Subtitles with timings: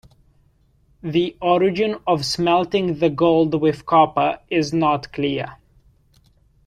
[1.03, 5.57] The origin of smelting the gold with copper is not clear.